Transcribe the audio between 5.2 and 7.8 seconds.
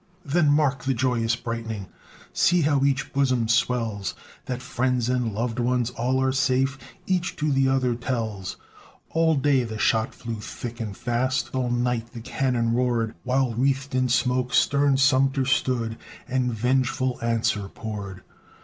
loved ones all are safe, Each to the